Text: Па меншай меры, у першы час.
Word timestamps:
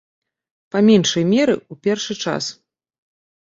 Па 0.75 0.79
меншай 0.87 1.23
меры, 1.35 1.55
у 1.71 1.79
першы 1.85 2.21
час. 2.27 2.51